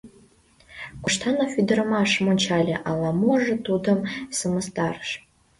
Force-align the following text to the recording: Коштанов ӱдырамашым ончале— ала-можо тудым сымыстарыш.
Коштанов 1.03 1.51
ӱдырамашым 1.59 2.25
ончале— 2.31 2.75
ала-можо 2.89 3.55
тудым 3.67 3.99
сымыстарыш. 4.37 5.09